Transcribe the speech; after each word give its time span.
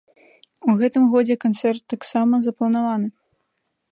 У 0.71 0.73
гэтым 0.79 1.03
годзе 1.15 1.35
канцэрт 1.45 1.83
таксама 1.95 2.33
запланаваны. 2.47 3.07